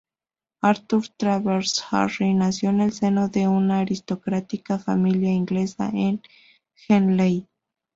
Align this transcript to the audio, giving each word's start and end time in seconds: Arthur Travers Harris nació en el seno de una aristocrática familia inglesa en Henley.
Arthur 0.63 1.09
Travers 1.15 1.77
Harris 1.91 2.33
nació 2.33 2.71
en 2.71 2.81
el 2.81 2.91
seno 2.91 3.27
de 3.29 3.47
una 3.47 3.81
aristocrática 3.81 4.79
familia 4.79 5.29
inglesa 5.29 5.91
en 5.93 6.23
Henley. 6.87 7.47